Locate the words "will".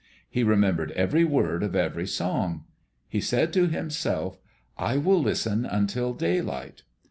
4.97-5.21